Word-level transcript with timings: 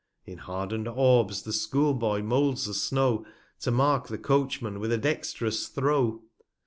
In 0.25 0.39
harden'd 0.39 0.87
Orbs 0.87 1.43
the 1.43 1.53
School 1.53 1.93
boy 1.93 2.23
moulds 2.23 2.65
the 2.65 2.73
Snow, 2.73 3.23
To 3.59 3.69
mark 3.69 4.07
the 4.07 4.17
Coachman 4.17 4.79
with 4.79 4.91
a 4.91 4.97
dextrous 4.97 5.67
Throw. 5.67 6.23